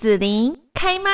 [0.00, 1.10] 子琳开麦。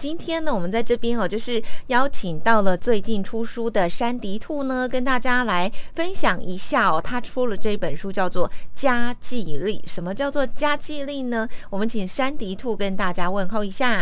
[0.00, 6.98] 今天呢，我们在这边哦，就是邀请到了最近出书的山迪兔呢，跟大家来分享一下哦。
[7.04, 11.46] 他出了这本书叫做《家计力》，什么叫做家计力呢？
[11.68, 14.00] 我们请山迪兔跟大家问候一下。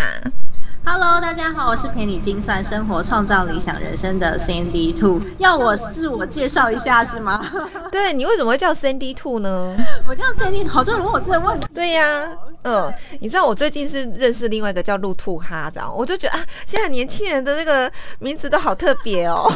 [0.85, 5.21] Hello，大家好，我是陪你精算生活、创造理想人生的 Sandy Two。
[5.39, 7.45] 要我自我介绍一下是吗？
[7.91, 9.77] 对你为什么会叫 Sandy Two 呢？
[10.09, 11.67] 我叫 Sandy，好多人问我这个问题。
[11.75, 12.31] 对呀，
[12.63, 19.51] 嗯，你知道我最近是认识另外一个叫路兔哈，这样我就觉得啊，现在年轻人的那个名字都好特别哦。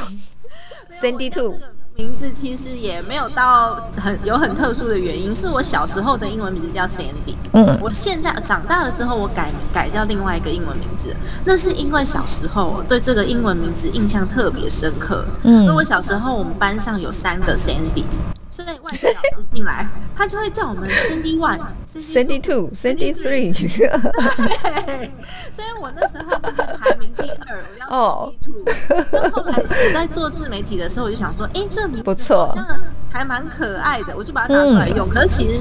[1.03, 1.57] Sandy Two。
[1.95, 7.37] 名字其实也没有到很有很特殊的原因，是我小时候的英文名字叫 Sandy。
[7.53, 11.15] 嗯，我现在长大了之后，我改改掉另外一个英文名字，
[11.45, 15.23] 那是因为小时候对这个英文名字印象特别深刻。
[15.43, 18.05] 嗯，因为我小时候我们班上有三个 Sandy。
[18.53, 21.59] 所以外籍老师进来，他就会叫我们 Cindy One、
[21.97, 23.51] Cindy Two、Cindy Three。
[23.51, 25.11] 对，
[25.51, 27.89] 所以我那时候就是排名第二，我要
[28.29, 29.31] Cindy Two。
[29.31, 32.67] 后来我在做自媒体的时候，我就想说，哎，这名字好像
[33.11, 35.09] 还蛮可爱的，我就把它拿出来用。
[35.09, 35.59] 可是其实，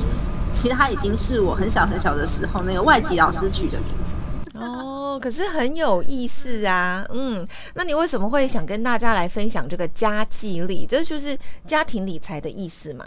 [0.54, 4.60] 其实它已经是我很小很小的时候那个外籍老师取的名字。
[4.60, 10.86] 哦，可是很有意思啊，嗯，那你为什么会想跟大家来分享这个家计力？
[10.90, 13.06] 这就是家庭理财的意思嘛？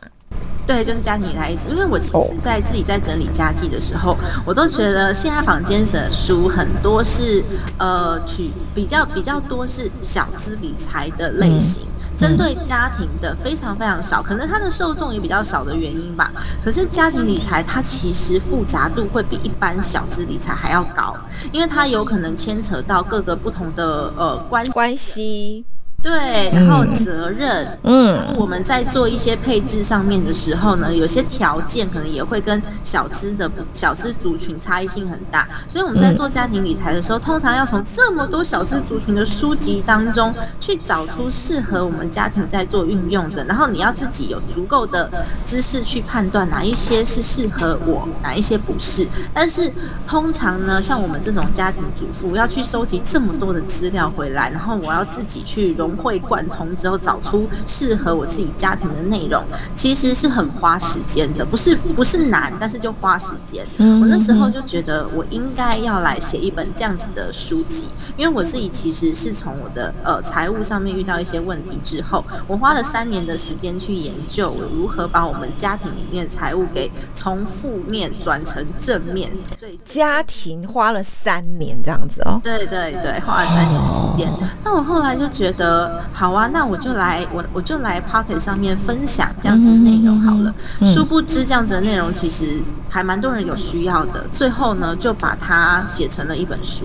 [0.67, 1.69] 对，就是家庭理财意思。
[1.69, 4.17] 因为我其实，在自己在整理家计的时候，
[4.47, 7.45] 我都觉得现在房间的书很多是
[7.79, 11.83] 呃，取比较比较多是小资理财的类型。
[12.19, 16.31] 针对家庭的非常非常少，可能它的受众也比较少的原因吧。
[16.65, 21.17] 可是家庭理财它其实复杂度会比一般小资理财还要高，
[21.53, 25.65] 因为它有可能牵扯到各个不同的呃关关系。
[26.05, 45.11] 对，然后责任，嗯，我们在做一些配置上面的时候呢，有些条件可能也会跟小资的小资族群差异性很大，所以我们在做家庭理财的时候，通常要从这么多小资族群的书籍当中去找出适合我们家庭在做运用的，然后你要自己有足够的
[45.47, 49.07] 知识去判断哪一些是适合我，哪一些不是。
[49.33, 49.73] 但是
[50.07, 55.94] 通常呢，像我们这种家庭主妇要去收集这么多的资料回来，然后我要自己去融。
[55.97, 59.43] 会贯通之后找出适合我自己家庭的内容，
[59.75, 63.67] 其实是很花时间的，不是不是难，但是就花时间。
[63.79, 67.85] 我那时候就觉得我应该要来写一本这样子的书籍，
[68.17, 79.31] 因为我自己其实是从我的呃财务上面遇到一些问题之后，我花了三年的时间去研究我如何把我们家庭里面财务给从负面转成正面。
[79.59, 82.41] 所以家庭花了三年这样子哦。
[82.45, 84.33] 对对对，花了三年的时间。
[84.63, 85.84] 那我后来就觉得。
[86.13, 90.55] 好啊，那我就来，我我就来 Pocket 上面分享这样子的内容好了。
[90.95, 92.63] 殊不知这样子的内容其实
[92.95, 94.25] 还蛮多人有需要的。
[94.33, 96.85] 最后呢，就把它写成了一本书，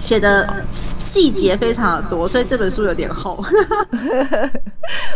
[0.00, 3.44] 写的细节非常的多，所以这本书有点厚。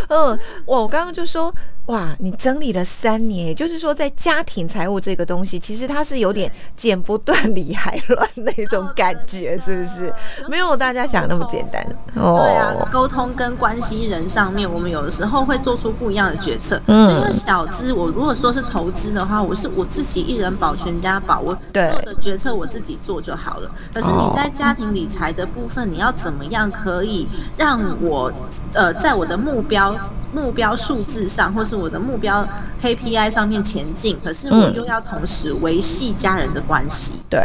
[0.09, 1.51] 嗯， 我刚刚就说。
[1.85, 10.11] 哇，你整理了三年，也就是说，在家庭财务这个东西，其实它是有点剪不断理还乱那种感觉，是不是？
[10.49, 11.85] 没有大家想那么简单。
[12.15, 16.81] 哦，对啊，沟通跟关系人上面，我们有的时候会做出不一样的决策。
[16.87, 23.71] 嗯，因为小资，我如果说是投资的话，我是我自己一人保全家保，我做的决策我自己做就好了。
[23.93, 28.31] 可是你在家庭理财的部分，你要怎么样可以让我
[28.73, 29.95] 呃，在我的目标
[30.33, 32.47] 目标数字上，或是我的目标
[32.81, 37.13] KPI 上面前进，可是我又要同时维系家人的关系。
[37.29, 37.41] 对。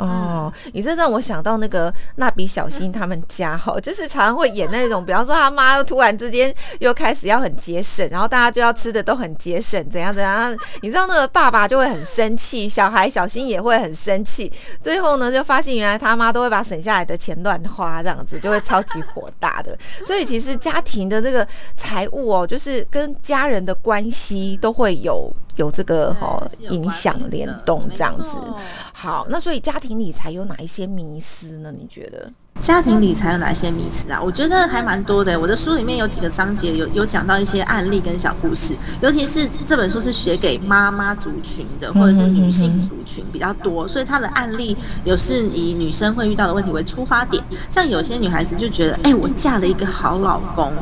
[0.00, 14.50] 哦，你这让我想到那个蜡笔小新他们家哈， 就是常常会演那种，比方说他妈突然之间又开始要很节省，然后大家就要吃的都很节省，怎样怎样，你知道那个爸爸就会很生气，小孩小新也会很生气，
[14.80, 19.76] 最后呢就发现原来他妈都会把省下来的钱乱花，这样子就会超级火大的。
[20.06, 21.46] 所以其实家庭的这个
[21.76, 25.30] 财务哦，就是跟家人的关系都会有。
[25.60, 28.30] 有这个哈影响联动这样子，
[28.94, 31.70] 好，那所以家庭理财有哪一些迷思呢？
[31.70, 32.32] 你觉得
[32.62, 34.18] 家庭理财有哪些迷思啊？
[34.22, 35.38] 我觉得还蛮多的。
[35.38, 44.74] 我的书里面有几个章节有有讲到一些案例跟小故事，尤其是这本书是写给妈妈族群的，或者是女性族群比较多，所以它的案例
[45.04, 47.42] 有是以女生会遇到的问题为出发点。
[47.68, 50.72] 像有些女孩子就觉得，哎，我嫁了一个好老公，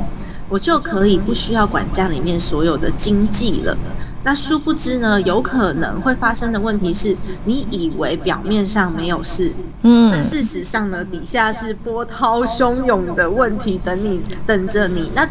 [0.49, 3.77] 我就可以不需要管家里面所有的经济了。
[4.25, 15.11] 那殊不知呢，有可能会发生的问题是，你以为表面上没有事，嗯，但事实上呢，底下是波涛汹涌的问题等你等着你。
[15.15, 15.29] 那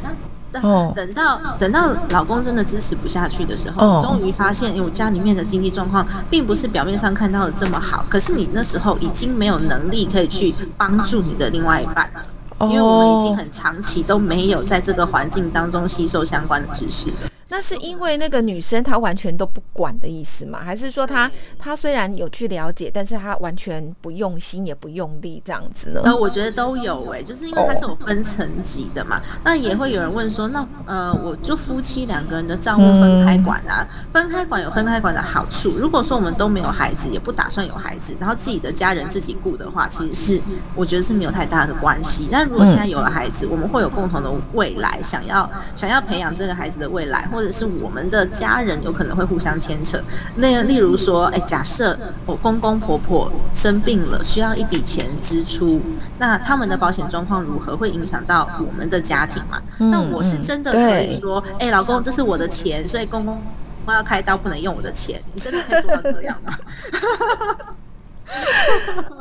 [0.62, 8.04] 哦，等到等到老公真的支持不下去的时候，终于发现，哎，我家里面的经济状况并不是表面上看到的这么好。
[8.10, 17.12] 可是你那时候已经没有能力可以去帮助你的另外一半了，因为我们已经很长期都没有在这个环境当中吸收相关的知识。
[17.49, 20.59] 那是因为那个女生她完全都不管的意思吗？
[20.63, 26.01] 还是说她她虽然有去了解，但是她完全不用心也不用力这样子呢？
[26.03, 29.21] 呃，我觉得都有哎，就是因为它是有分层级的嘛。
[29.44, 33.88] 那也会有人问说，那呃，我就夫妻两个人的账户分开管啊？
[34.11, 35.71] 分开管有分开管的好处。
[35.77, 40.41] 如果说我们都没有孩子，也不打算有孩子，然后自己的家人自己顾的话，其实是
[40.75, 42.27] 我觉得是没有太大的关系。
[42.29, 47.25] 但如果现在有了孩子，我们会有共同的未来，想要想要培养这个孩子的未来。
[47.38, 50.01] 或者是我们的家人有可能会互相牵扯，
[50.38, 51.95] 那例如说，哎，假设
[52.25, 55.80] 我公公婆婆生病了，需要一笔钱支出，
[56.18, 59.62] 那他们的保险状况如何，会影响到我们的家庭嘛？
[59.78, 63.40] 那我是真的可以说，哎，老公，这是我的钱，所以公公
[63.86, 66.57] 我要开刀不能用我的钱，你真的可以做到这样吗？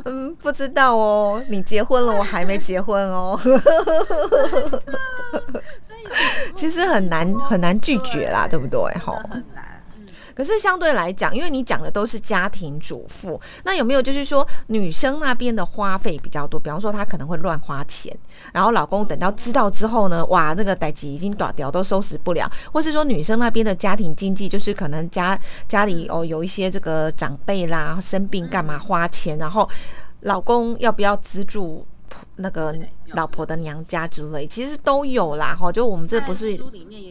[0.06, 3.38] 嗯，不知道哦，你结婚了，我还没结婚哦。
[6.56, 8.80] 其实很难很难拒绝啦，对不对？
[8.98, 9.14] 哈。
[10.34, 16.60] 可是相对来讲，因为你讲的都是家庭主妇，那有没有就是说女生那边的花费比较多？
[16.60, 18.14] 比方说她可能会乱花钱，
[18.52, 29.66] 然后老公等到知道之后呢，哇，那个代际已经短掉，都收拾不了，或是说女生那边的家庭经济就是可能家家里哦有一些这个长辈啦生病干嘛花钱，然后
[30.20, 31.86] 老公要不要资助？
[32.36, 32.74] 那个
[33.14, 36.58] 老婆的娘家之类，其实都有啦，哈，就我们这不是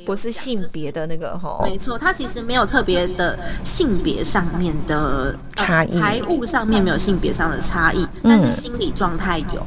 [0.06, 9.66] 不是性别的那个哈，没错，它其实没有特别的性别上面的差异，财务上面没有性别上的差异，但是心理状态有。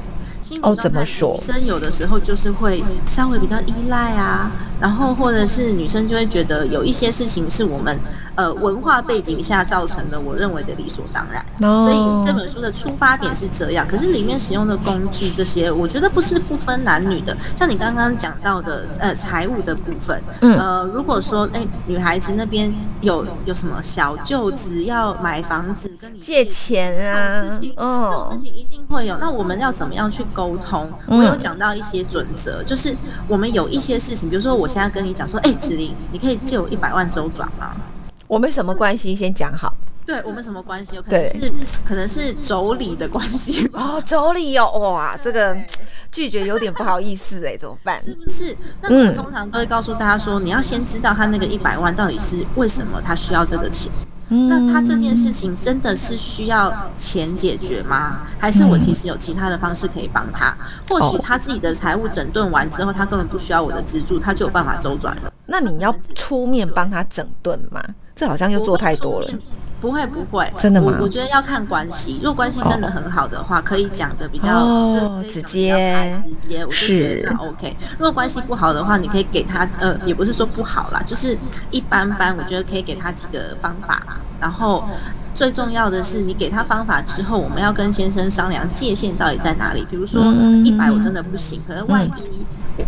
[0.63, 1.35] 哦，怎么说？
[1.35, 4.51] 女生有的时候就是会稍微比较依赖啊，
[4.81, 8.01] 然后或者是女生就会觉得有一些事情是我们
[8.39, 11.45] 呃文化背景下造成的，我认为的理所当然。
[11.59, 17.37] 所以这本书的出发点是这样，可是里面使用的工具这些，我觉得不是不分男女的。
[17.59, 29.19] 像你刚刚讲到的呃财务的部分，呃，如果说哎女孩子那边有有什么小舅子要买房子跟你借钱啊，嗯，这种事情一定会有。
[29.19, 30.25] 那我们要怎么样去？
[30.35, 32.95] 沟通，我有讲到一些准则，就是
[33.27, 37.73] 我们有一些事情，比如说我现在跟你讲说，哎，子玲，你可以借我一百万周转吗？
[38.29, 39.17] 我们什么关系？
[39.17, 39.75] 先讲好。
[40.07, 40.97] 对我们什么关系？
[40.97, 41.53] 有可能是
[41.85, 45.55] 可能是妯娌的关系哦，妯娌哦，哇，这个
[46.11, 48.03] 拒绝有点不好意思哎，怎么办？
[48.03, 48.57] 是不是？
[48.81, 53.93] 那我通常都会告诉大家说，你要先知道他那个一百万到底是为什么他需要这个钱。
[54.31, 58.27] 那他这件事情真的是需要钱解决吗？
[58.39, 60.55] 还是我其实有其他的方式可以帮他？
[60.89, 65.33] 或许他自己的财务整顿完之后，他根本不需要我的资助，他就有办法周转了。
[65.47, 67.83] 那你要出面帮他整顿吗？
[68.19, 69.29] 这好像又做太多了。
[69.81, 70.99] 不会不会，真的吗？
[71.01, 77.77] 我觉得要看关系，如果关系真的很好的话，可以讲的比较直接，直接，我就觉得 OK。
[77.97, 81.39] 如果关系不好的话，你可以给他，呃，也不是说不好啦，就是
[81.71, 82.37] 一般般。
[82.37, 84.03] 我觉得可以给他几个方法。
[84.41, 84.83] 然后
[85.33, 89.87] 最重要的是，你给他方法之后，我们要跟先生商量界限到底在哪里。
[89.89, 90.21] 比如说
[90.65, 92.11] 一百我真的不行，可是万一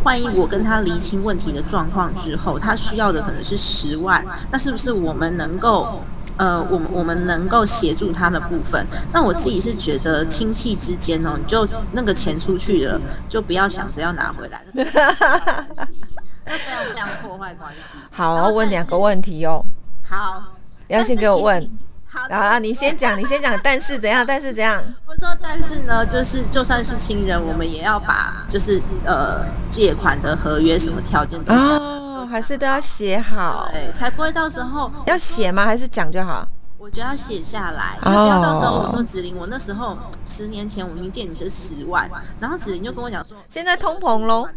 [0.04, 6.00] 万一我跟他厘清问题的状况之后，他需要的可能是十万，那是不是我们能够
[6.36, 8.86] 呃，我们我们能够协助他的部分？
[9.12, 17.98] 那我自己是觉得亲戚之间哦，你就那个钱出去了，就不要想着要拿回来了，那非常非常破坏关系。
[18.10, 19.64] 好，我问两个问题哦。
[20.02, 20.54] 好。
[20.88, 21.70] 要先给我问，
[22.12, 24.24] 好，然后你先讲，你先讲， 但是怎样？
[24.26, 24.82] 但是怎样？
[25.06, 35.64] 我说，但是呢，就是就算是亲人，我们也要把就是呃借款的合约什么条件都哦，还是都要写好，对，才不会到时候要写吗？
[35.64, 36.46] 还是讲就好？
[36.78, 44.48] 我觉得要写下来，不要到时候我说子玲，我那时候十年前我明借你这十万，然后子玲就跟我讲说，现在通膨喽。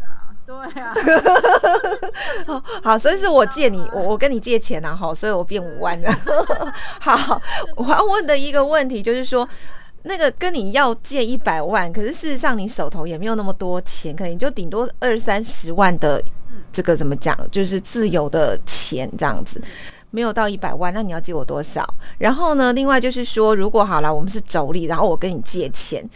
[0.46, 0.94] 对啊，
[2.84, 6.10] 好，所以是我借你， 我我跟你借钱啊，哈，所以我变五万了。
[7.00, 7.40] 好，
[7.76, 9.48] 我要问的一个问题就是说，
[10.02, 16.22] 那个跟你要借一百万，可是事实上你手头也没有那么多钱，可能就顶多二三十万的
[16.70, 19.62] 这个怎么讲，就是自由的钱这样子。
[20.14, 21.84] 没有到一百万，那你要借我多少？
[22.18, 22.72] 然后呢？
[22.72, 26.08] 另外就是说，如果好了，我们是妯娌，然后我跟你借钱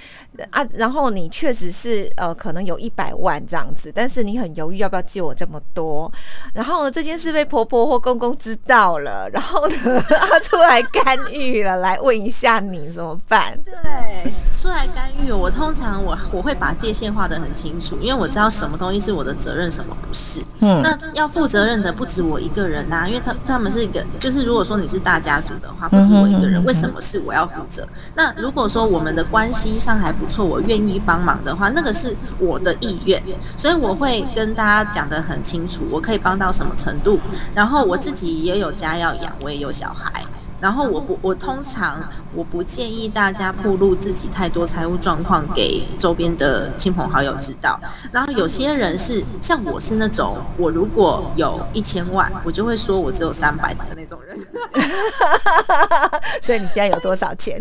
[0.51, 6.11] 啊，然后你确实是呃，可能有一百万这样子，但是你很犹豫要不要借我这么多。
[6.55, 10.01] 然后呢，这件事被婆婆或公公知道了，然后呢，
[10.31, 13.59] 他出来干预了，来问一下你怎么办？
[13.65, 14.33] 对。
[14.61, 20.41] 出来干预，我通常我我会把界限画得很清楚，因为我知道什么东西是我的责任，什么不是。
[20.59, 27.87] 嗯，那要负责任的不止我一个人呐，因为他他们是一个，就是如果说你是大家族的话，不止我一个人，为什么是我要负责？
[28.17, 33.23] 那如果说我们的关系上还不错，我愿意帮忙的话，那个是我的意愿，
[33.57, 37.21] 所以我会跟大家讲得很清楚，我可以帮到什么程度，
[37.55, 40.25] 然后我自己也有家要养，我也有小孩。
[40.61, 42.03] 然后我不，我通常
[42.35, 47.79] 我不建议大家暴露自己太多财务状况给周边的亲朋好友知道。
[48.11, 54.37] 然后有些人是像我是那种，我如果有一千万，我就会说我只有三百的那种人。
[56.43, 57.61] 所以你现在有多少钱？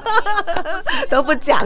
[1.08, 1.58] 都不讲。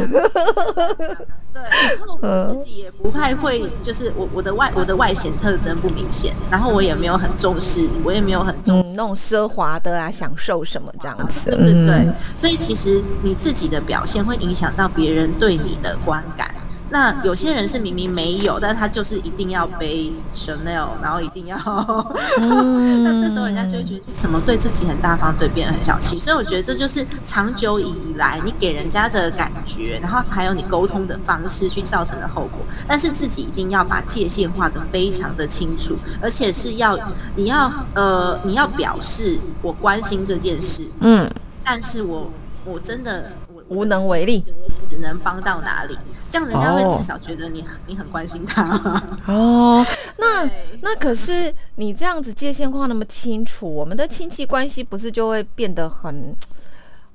[1.68, 12.08] 对，然后我自己也不太会，就是我我的外我的外显特征不明显，然后我也没有很重视，我也没有很重那种奢华的啊，享受什么这样子，对对对。
[12.36, 16.54] 所以其实你自己的表现会影响到别人对你的观感。
[16.90, 21.56] 那有些人是明明没有，但他就是一定要背 Chanel，然后一定要，
[22.36, 26.18] 那这时候人家就会觉得怎么对自己很大方，对别人很小气。
[26.18, 32.60] 所以我觉得这就是长久以来你给人家的感觉，然后还有你沟通的方式去造成的后果。
[32.88, 36.98] 但是自己一定要把界限画得非常的清楚，而且是要
[37.36, 41.30] 你要呃你要表示我关心这件事，嗯，
[41.62, 42.32] 但是我
[42.64, 44.44] 我真的我无能为力，
[44.88, 45.96] 只能帮到哪里。
[46.30, 48.62] 这样人家会至少觉得你你很关心他
[49.26, 49.84] 哦。
[50.16, 50.48] 那
[50.80, 56.34] 那可是你这样子界限画那么清楚，我们的亲戚关系不是就会变得很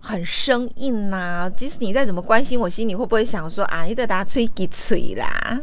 [0.02, 1.50] 很生硬呐？
[1.56, 5.60] 即使你再怎么关心我，心里会不会想说啊，你得打吹给吹啦？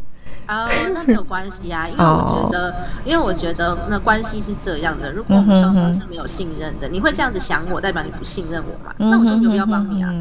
[0.48, 5.12] 哦，那没有关系啊，因为我觉得， 因为我觉得那关系是这样的。
[5.12, 8.94] 如果我们双方是没有信任的，你会这样子想我，代表你不信任我嘛？
[8.98, 10.12] 那我就没有必要帮你啊。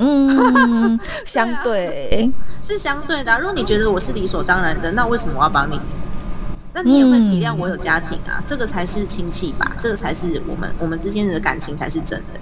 [0.00, 2.30] 嗯，相对
[2.62, 3.38] 是相对的。
[3.38, 5.78] 如果你觉得我是理所当然的，那为什么我要帮你？
[6.72, 9.76] 那你也会体谅我有家庭啊，这个才是亲戚吧？
[9.80, 12.40] 这个才是我们我们之间的感情才是真的。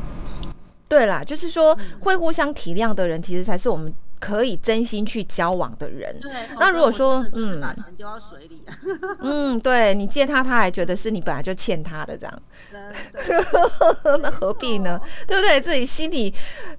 [0.89, 3.93] 对啦，就是说会互相体谅的人，其实才是我们。
[4.19, 6.15] 可以真心去交往的人，
[6.59, 8.63] 那如果说嗯，把钱丢到水里，
[9.23, 12.43] 嗯，对你借他，他还觉得是你本来就欠他的这样，
[14.21, 15.01] 那何必呢？
[15.27, 15.61] 对不对？
[15.61, 16.33] 自己心里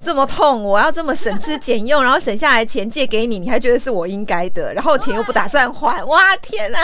[0.03, 6.79] 这么痛，我要这么省吃俭用，然后省下来钱借给你，你还觉得是我应该的，然后钱又不打算还，哇天哪！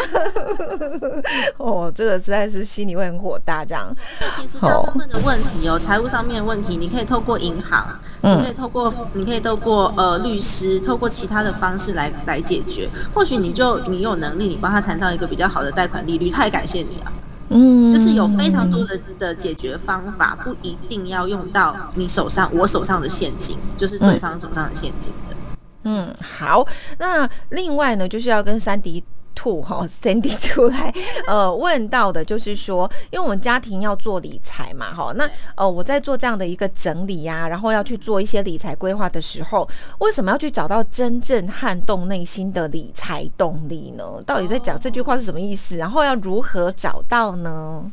[1.57, 3.95] 哦，这个实在是心里会很火大这样。
[4.37, 10.39] 其实大部分的问题哦，财务上面的问题，你可以透过银行，你可以透过，你可以透过呃律。
[10.45, 17.11] 师透过其他的方式来来解决，或许你就你有能力，你帮他谈到一个比较好的贷款利率，他也感谢你啊。
[17.49, 25.35] 嗯，就是有非常多的的解决方法，不一定要用到你手上，我手上的现金，就是对方手上的现金的。
[25.83, 26.63] 嗯，好，
[26.99, 29.03] 那另外呢，就是要跟三迪。
[29.35, 30.91] 兔哈，Sandy 出来，
[31.27, 39.67] 呃，问到的就是说，因为我们家庭要做理财嘛，哈，那呃，我在做这样的一个整理呀，然后要去做一些理财规划的时候，
[39.99, 44.03] 为什么要去找到真正撼动内心的理财动力呢？
[44.25, 45.75] 到底在讲这句话是什么意思？
[45.75, 47.91] 然后要如何找到呢？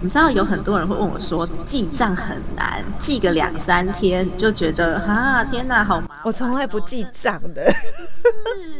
[0.00, 6.16] 你知道有很多人会问我说，记账很难，记个两三天就觉得啊，天哪，好麻烦。
[6.24, 7.64] 我从来不记账的，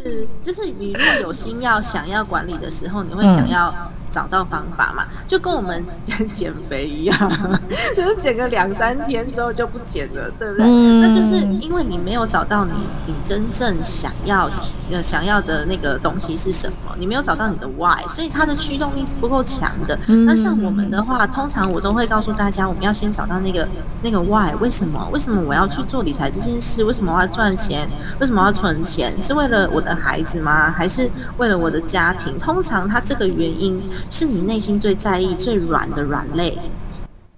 [0.04, 3.74] 是就是你如果有心要想要管理的时候，你会想要。
[4.10, 5.84] 找到方法嘛，就跟我们
[6.32, 7.16] 减肥一样，
[7.94, 10.66] 就是减个两三天之后就不减了，对不对？
[11.00, 12.72] 那就是因为你没有找到你
[13.06, 14.50] 你真正想要
[14.90, 19.98] 呃想要的那个东西是什么，你没有找到你的 why，所以它的驱动力是不够强的。
[20.26, 23.66] 那像我们的话，通常我都会告诉大家，我们要先找到那个
[24.02, 25.08] 那个 why，为什么？
[25.12, 26.82] 为什么我要去做理财这件事？
[26.84, 27.88] 为什么我要赚钱？
[28.20, 29.12] 为什么要存钱？
[29.20, 30.70] 是为了我的孩子吗？
[30.70, 32.38] 还是为了我的家庭？
[32.38, 33.78] 通常它这个原因。
[34.10, 36.58] 是你内心最在意、最软的软肋。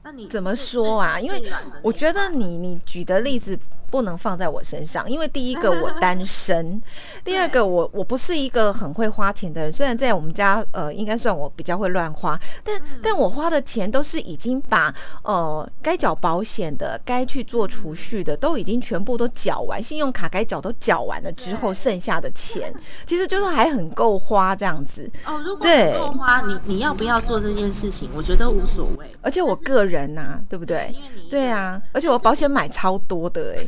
[0.02, 1.20] 那你怎么说啊？
[1.20, 1.42] 因为
[1.82, 3.58] 我觉得你你举的例子。
[3.90, 6.80] 不能放在我身上，因为第一个我单身，
[7.24, 9.72] 第二个我我不是一个很会花钱的人。
[9.72, 14.94] 虽然在我们家，呃，应该算我比较会乱花，但但我花的钱都是已经把
[15.24, 22.72] 呃该缴保险的、该去做储蓄的都已经全部都缴完，信用卡该缴都缴完了之后，剩下的钱
[23.06, 25.10] 其实就是还很够花这样子。
[25.26, 25.66] 哦，如果
[25.98, 28.08] 够花，你你要不要做这件事情？
[28.14, 29.10] 我觉得无所谓。
[29.22, 30.94] 而且我个人呐，对不对？
[31.28, 33.66] 对啊，而且我保险买超多的哎。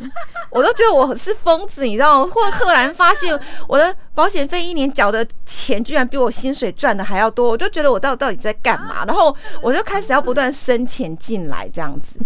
[0.50, 2.30] 我都觉得我是疯子，你知道吗？
[2.32, 9.04] 或赫然发现我的保险费一年缴的钱居然比我薪水赚的还要多，我就觉得我到到底在干嘛？
[9.06, 12.18] 然后我就开始要不断生钱进来这样子。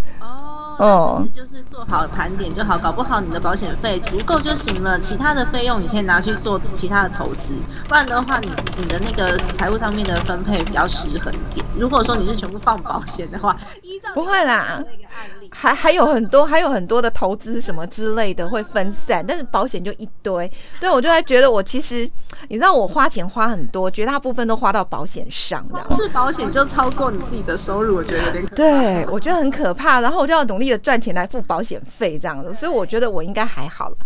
[0.79, 7.55] 哦，其实就是做好盘点就好，搞不好你的保险费足够就行了，其他的费用你可以拿去做其他的投资，
[7.89, 11.65] 不然的话，你你的那个财务上面的分配比较失衡一点。
[11.79, 14.85] 如果说你是全部放保险的话，依照不会啦，
[15.51, 20.49] 还还有很多还有很多的投资什么之类的会分散，但是保险就一堆。
[20.79, 22.09] 对我就在觉得我其实
[22.49, 25.67] 你知道我花钱花很多，绝大部分都花到保险上，
[25.97, 30.67] 是保险就超过你自己的收入，我觉得有点对我觉得很可怕，然后我就要努力。
[30.67, 33.97] 的赚钱来付保险费这样子，所以我觉得我应该还好了。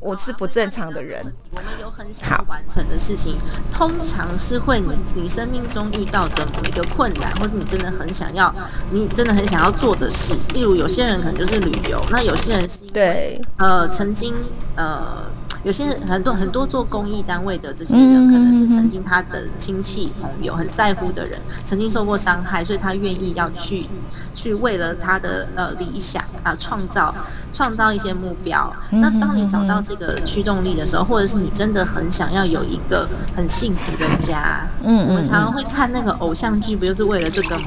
[0.00, 1.20] 我是不正常的人。
[1.50, 3.36] 我们有很想完成的事情，
[3.72, 8.54] 通常是会你你生命中遇到的某一个困难，或是你真的很想要，
[8.90, 10.34] 你真的很想要做的事。
[10.54, 14.34] 例如有些人可能就是旅游，那有些人是对呃曾经
[14.76, 15.24] 呃。
[15.64, 23.86] 有些人很多很多做公益单位的这些人，可能是曾经他的亲戚朋友很在乎的人，曾经受过伤害，所以他愿意要去
[24.34, 27.14] 去为了他的呃理想啊创造
[27.52, 28.72] 创造一些目标。
[28.90, 37.66] 那当你找到这个驱动力的时候，或者是你真的很想要有一个很幸福的家，嗯我们常常会看那个偶像剧，不就是为了这个吗？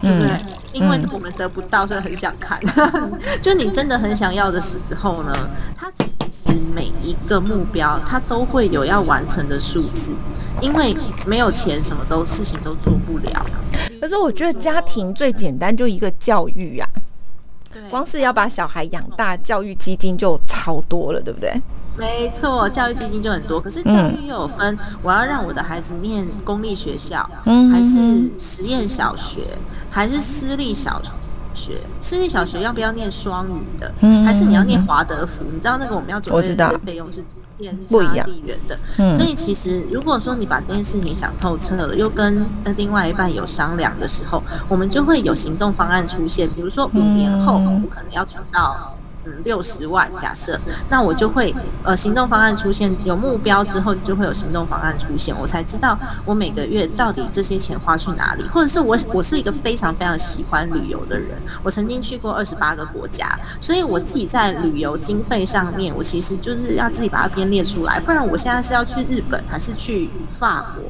[0.00, 0.44] 对不对？
[0.72, 2.58] 因为我们得不到，所以很想看。
[3.42, 5.32] 就你真的很想要的时候呢，
[6.52, 6.74] 他。
[6.74, 10.10] 每一个目标，它都会有要完成的数字，
[10.60, 13.46] 因为没有钱，什么都事情都做不了。
[14.00, 16.88] 可是我觉得家庭最简单，就一个教育呀。
[17.72, 21.52] 对，光是要把小孩养大，教育基金就超多了，对不对？
[21.96, 23.60] 没错，教育基金就很多。
[23.60, 29.42] 可是教育又有分，我要让我的孩子念公立学校，嗯还是实验小学，
[29.90, 31.00] 还是私立小
[31.62, 31.78] 学？
[32.00, 33.92] 私立小学要不要念双语的？
[34.24, 35.44] 还是你要念华德福？
[35.52, 37.24] 你知道那个我们要准备的费用是
[37.88, 38.76] 不一样地缘的。
[39.16, 42.44] 所以其实如果说你把这件事情想透彻了，又跟
[42.76, 46.48] 另外一半有商量的时候，我们就会有行动方案出现。
[46.48, 48.96] 比如说五年后，我可能要存到。
[49.24, 50.58] 嗯，六十万假设，
[50.90, 70.82] 那我就会呃行动方案出现，有目标之后就会有行动方案出现，我才知道我每个月到底这些钱花去哪里，或者是我我是一个非常非常喜欢旅游的人，我曾经去过二十八个国家，所以我自己在旅游经费上面，我其实就是要自己把它编列出来，不然我现在是要去日本还是去法国？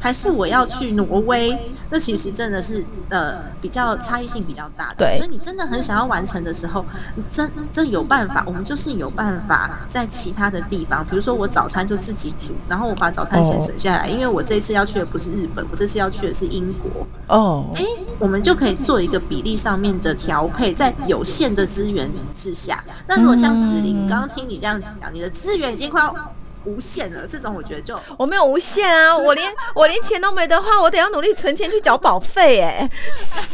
[0.00, 1.56] 还是我要去挪威？
[1.90, 4.96] 那其实真的是呃比较差异性比较大的。
[4.98, 6.84] 对，所以你真的很想要完成的时候，
[7.14, 8.44] 你真真有办法。
[8.46, 17.06] 我们就是有办法在其他的地方，比如说我早餐就自己煮，然后我把早餐钱省下来，因为我这次要去的不是日本，我这次要去的是英国。
[17.26, 17.84] 哦，哎，
[18.18, 22.82] 我们就可以做一个比例上面的调配，在有限的资源之下。
[23.06, 26.14] 那如果像子玲，刚刚听你这样讲，你的资源已经快要。
[26.64, 32.90] 无限了，这种我觉得就我没有无限啊， 我连我连钱都没的话，我得要努力存钱去缴保费哎。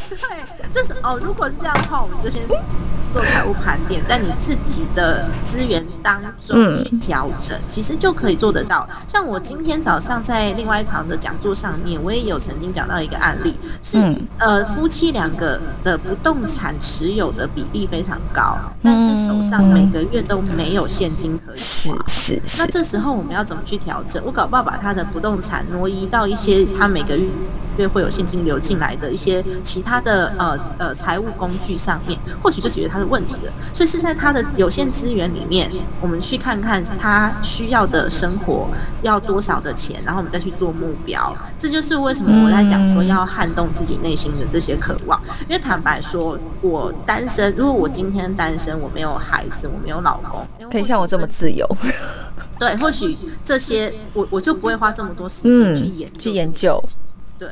[0.08, 0.18] 对，
[0.72, 2.42] 这是哦，如果是这样的话，我们就先。
[3.12, 8.86] 做财务盘点，在你自己的资源当中去调整，其实就可以做得到。
[9.08, 13.96] 像我今天早上在另外一堂的讲座上面，我也有曾经讲到一个案例，是
[14.38, 22.04] 呃夫妻两个的不动产持有的比例非常高，但是手上每个月都没有现金可以花。
[22.06, 22.58] 是是。
[22.58, 24.22] 那这时候我们要怎么去调整？
[24.26, 27.26] 我搞不好把他的不动产挪移到一些他每个月
[27.78, 33.06] 月会有现金流进来的一些其他的呃呃财务工具上面，或许就解决他的。
[33.14, 38.68] 问题了，所以是在他的有限资源里面，我们去看看他需要的生活
[39.02, 41.34] 要多少的钱，然后我们再去做目标。
[41.58, 45.20] 这就是为什么我在讲说要撼动自己内心的这些渴望。
[45.48, 51.66] 因为坦白说，我单身，如果我今天单身，我没有孩子，我没有老公，可以像我这么自由，
[52.58, 56.82] 对，或许这些我我就不会花这么多时间去研去研究，
[57.38, 57.48] 对。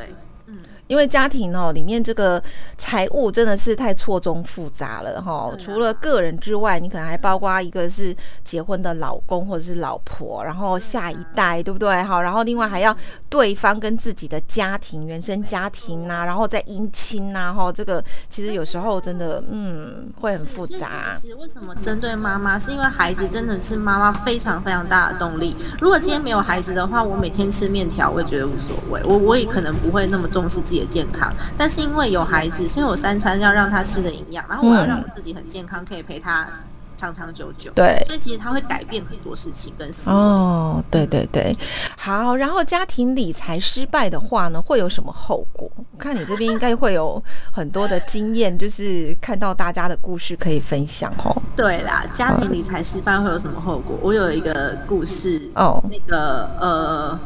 [0.93, 2.41] 因为家庭哦，里面这个
[2.77, 5.51] 财务真的是太错综复杂了哈。
[5.59, 12.03] 除了个人之外，你可能还包括一个是结婚的老公或者是老婆，然后下一代，对不对？
[12.03, 12.95] 哈，然后另外还要
[13.31, 21.17] 对方跟自己的家庭、原生家庭呐，然后再姻亲呐，哈，这个其实有时候真的嗯会很复杂。
[21.19, 25.57] 其实为什么针对妈妈，是因为孩子真的是妈妈非常非常大的动力。
[25.81, 30.82] 如果今天没有孩子的话，我每天吃面条，我也觉得无所谓，我我也可能不会那么重视自己。
[30.85, 36.47] 健康，但是因为有孩子，所以我三餐要让他吃的营养，然后我要让我自己很健康，可以陪他。
[36.95, 37.73] 长长久久。
[37.75, 40.13] 对，所以其实他会改变很多事情跟思维。
[40.13, 41.53] 哦，对对对，
[41.97, 42.37] 好。
[42.37, 45.69] 然后家庭理财失败的话呢，会有什么后果？
[45.75, 47.21] 我看你这边应该会有
[47.53, 51.43] 很多的经验，就是看到大家的故事可以分享哦。
[51.57, 53.99] 对啦，家庭理财失败会有什么后果？
[54.01, 57.19] 我有一个故事哦，那个呃，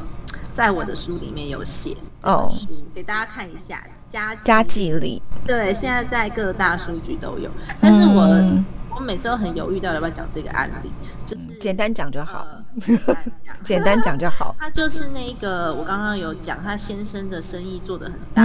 [0.55, 1.95] 在我的书里面有写
[2.27, 2.53] 哦，
[2.95, 5.23] 给大家看一下家家计里。
[5.47, 8.63] 对，现在在各大数据都有，但是我。
[8.99, 10.91] 我每次都很犹豫，到底要不要讲这个案例，
[11.27, 12.47] 就是简单讲就好，
[13.63, 14.57] 简单讲就好。
[14.59, 18.43] 他就是那个我刚刚有讲，他先生的生意做得很大，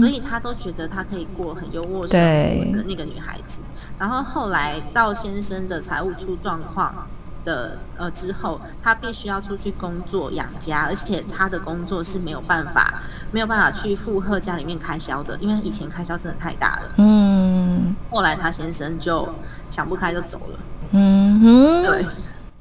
[0.00, 3.58] 所以他都觉得他可以过很优渥生活的那个女孩子。
[3.98, 7.06] 然后后来到先生的财务出状况
[7.44, 16.94] 的呃之后，他必须要出去工作养家，而且他的工作是没有办法没有办法去负荷家里面开销的，因为以前开销真的太大了。
[16.96, 19.28] 嗯，后来他先生就。
[19.70, 20.58] 想不开就走了。
[20.92, 22.06] 嗯哼，对，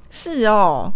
[0.09, 0.91] 是哦，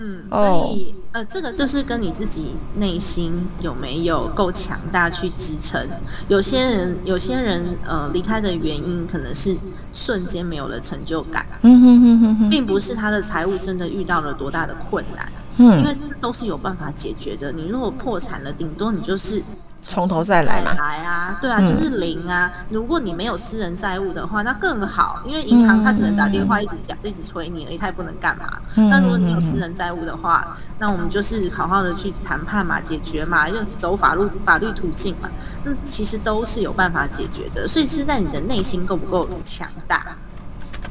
[0.00, 5.80] 嗯，所以呃，这个就是跟你自己内心有没有够强大去支撑。
[6.28, 9.56] 有些人，有些人呃离开的原因可能是
[9.92, 11.44] 瞬间没有了成就感。
[11.62, 15.32] 嗯哼哼哼哼，并不是他的财务真的遇到了多大的困难。
[15.56, 17.50] 嗯，因为都是有办法解决的。
[17.50, 19.42] 你如果破产了，顶多你就是。
[19.80, 20.74] 从头再来嘛？
[20.74, 22.50] 来啊，对啊，就是零啊。
[22.68, 28.58] 如果你没有私人债务的话，那更好，因为银行它只能打电话一直讲，一直催你，而已，它也不能干嘛。
[28.74, 35.28] 那如果你有私人债务的话，那我们就是好好的去谈判嘛，解决嘛，就走法律法律途径嘛。
[35.64, 40.16] 那其实都是有办法解决的，所以是在你的内心够不够强大。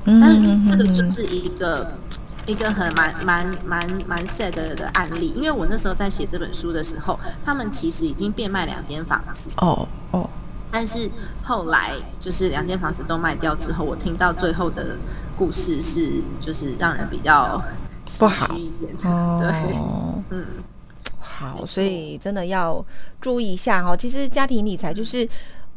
[0.06, 1.92] 但是这个就是一个。
[2.48, 9.50] 一个很蛮蛮蛮蛮 sad 的案例，因为我那时候在写这本书的时候，他们其实已经变卖两间房子。
[9.58, 10.30] 哦哦，
[10.72, 11.10] 但是
[11.44, 14.96] 后来就是两间房子都卖掉之后，我听到最后的
[15.36, 17.62] 故事是，就是让人比较
[18.18, 18.96] 不好一点，
[19.38, 19.78] 对，
[20.30, 20.46] 嗯，
[21.20, 22.84] 好，所以真的要
[23.20, 25.28] 注意一下哈，其实家庭理财就是。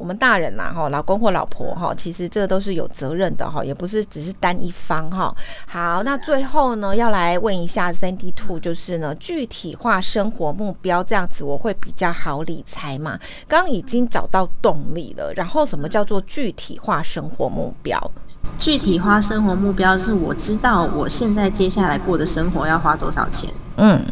[0.01, 5.31] 我们大人呐，哈，老公或老婆哈，其实这都是有责任的哈，也不是只是单一方哈。
[5.67, 13.21] 好，那最后呢，要来问一下 Sandy Two，就是呢，具体化生活目标这样子，我会比较好理财嘛？
[13.47, 18.11] 刚刚已经找到动力了，然后什么叫做具体化生活目标？
[18.57, 23.51] 具体化生活目标是我知道我现在接下来过的生活要花多少钱。
[23.77, 24.03] 嗯。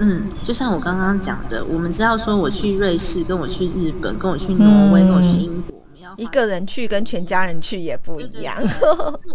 [0.00, 5.79] 嗯，就像我刚刚讲的，我们知道说我去瑞士，跟我去日本，跟我去挪威，跟我去英国。
[6.20, 8.54] 一个人去跟全家人去也不一样。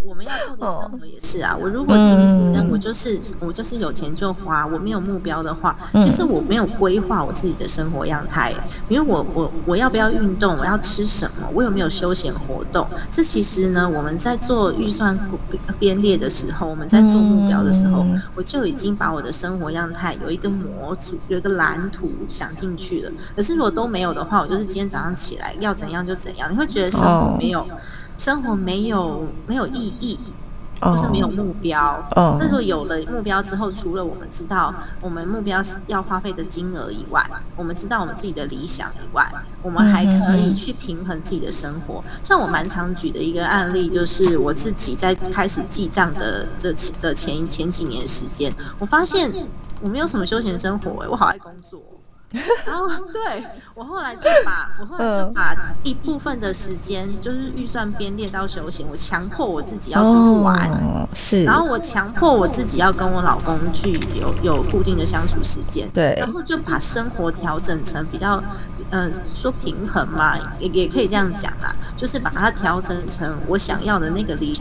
[0.05, 1.57] 我们要过的生活也是啊。
[1.59, 8.53] 我如果今天我就是我就是有钱就花，我没有目标的话，其实我没有规划我自己的生活样态。
[8.87, 10.55] 因为我我我要不要运动？
[10.59, 11.49] 我要吃什么？
[11.55, 12.87] 我有没有休闲活动？
[13.11, 15.17] 这其实呢，我们在做预算
[15.79, 23.11] 编列的时候，我们在做目标的时候，我就已经把我的生活样态有一个模组，有一个蓝图想进去了。
[23.35, 26.47] 可是如果都没有的话，我就是今天早上起来要怎样就怎样。
[26.51, 26.67] 你会。
[26.75, 27.65] 觉得生活没有，
[28.17, 30.19] 生活没有没有意义，
[30.81, 32.03] 或是没有目标。
[32.13, 39.25] 那如果有了目标之后，除了我们知道我们目标要花费的金额以外，我们知道我们自己的理想以外，
[39.61, 42.03] 我们还可以去平衡自己的生活。
[42.21, 49.31] 像我蛮常举的一个案例，就是我自己在开始记账的这的前前几年时间，我发现
[49.81, 51.81] 我没有什么休闲生活，我好爱工作。
[52.65, 68.43] 然后，对我后来就把我后来就把一部分的时间，就是预算编列到休闲，我强迫我自己要出去玩，是，然后我强迫我自己要跟我老公去有有固定的相处时间，对，然后就把生活调整成比较，
[68.89, 74.53] 嗯，说平衡嘛，也也可以这样讲啦，就是把它调整成我想要的那个理。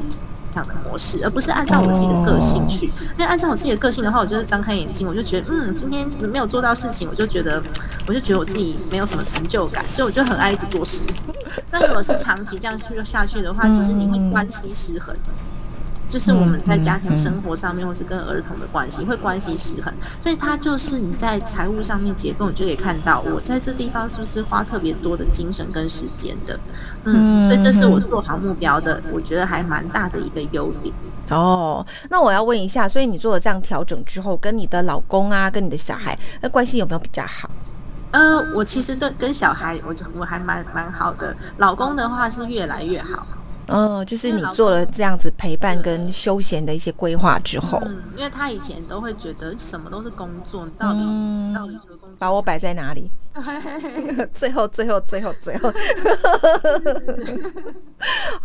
[0.56, 2.86] 样的模式，而不是按照我自己的个性去。
[2.86, 7.62] 因为按照我自己的个性的话，我就是张开眼睛，我就觉得，嗯，今天没有做到事情，我就觉得，
[8.06, 11.02] 我就觉得我自己没有什么成就感，所以我就很爱一直做事。
[11.70, 15.14] 那如果是长期这样去下去的话，其实你会关系失衡。
[16.08, 26.58] 就是我们在家庭生活上面，或是跟儿童的关系，会关系失衡，所以它就是你在财务上面结构，你就可以看到我在这地方是不是花特别多的精神跟时间的，
[27.04, 30.94] 嗯，所以这是我做好目标的，我觉得还蛮大的一个优点。
[31.30, 37.50] 哦，那我要问一下，所以你做了这样调整之后，跟你的老公啊，跟你的小孩，那关系有没有比较好？
[38.10, 43.26] 呃，我其实对跟小孩，我我还蛮蛮好的，老公的话是越来越好。
[43.68, 50.98] 哦，就是你做了这样子陪伴跟休闲的一些规划之后，嗯，因为他以前都会觉得什么都是工作，到底
[51.54, 53.10] 到底什么工作，把我摆在哪里？
[54.32, 55.72] 最后，最后，最后，最后，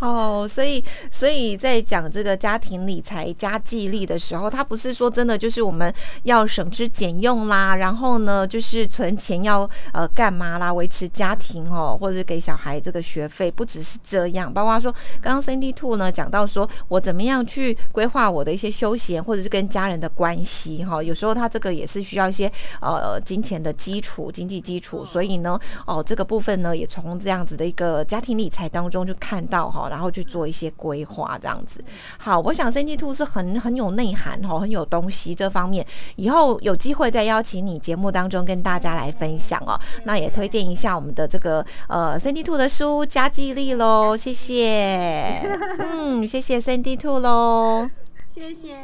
[0.00, 22.50] 哦，所以，所以在讲这个家庭理财、家计力的时候，他不是说真的就是我们要省吃俭用啦，然后呢，就是存钱要呃干嘛啦，维持家庭哦，或者是给小孩这个学费，不只是这样，包括说刚刚 Cindy Two 呢讲到说我怎么样去规划我的一些休闲，或者是跟家人的关系哈，有时候他这个也是需要一些
[22.80, 24.79] 呃金钱的基础、经济基。
[24.80, 31.82] 所以呢，哦，这个部分呢，也从这样子的一个家庭理财当中就看到哈，然后去做一些规划，这样子。
[32.18, 39.78] 好，我想 C T Two 是很很有内涵哈，很有东西这方面，以后有机会再邀请你节目当中跟大家来分享哦。
[40.04, 45.40] 那也推荐一下我们的这个呃 C T Two 的书《家计力》喽，谢谢。
[45.78, 47.88] 嗯，谢谢 C T Two 喽，
[48.32, 48.76] 谢谢。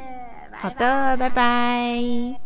[0.52, 2.45] 好的，拜拜。